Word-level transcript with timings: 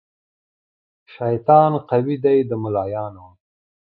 شیطان 1.15 1.71
قوي 1.89 2.15
دی 2.23 2.37
د 2.49 2.51
ملایانو 2.63 3.27